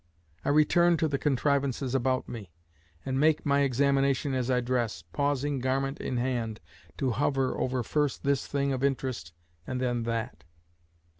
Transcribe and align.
I 0.43 0.49
return 0.49 0.97
to 0.97 1.07
the 1.07 1.19
contrivances 1.19 1.93
about 1.93 2.27
me, 2.27 2.49
and 3.05 3.19
make 3.19 3.45
my 3.45 3.59
examination 3.59 4.33
as 4.33 4.49
I 4.49 4.59
dress, 4.59 5.03
pausing 5.13 5.59
garment 5.59 6.01
in 6.01 6.17
hand 6.17 6.59
to 6.97 7.11
hover 7.11 7.55
over 7.55 7.83
first 7.83 8.23
this 8.23 8.47
thing 8.47 8.73
of 8.73 8.83
interest 8.83 9.31
and 9.67 9.79
then 9.79 10.01
that. 10.05 10.43